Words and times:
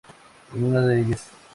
En 0.55 0.63
una 0.63 0.81
de 0.81 0.99
ellas. 1.01 1.29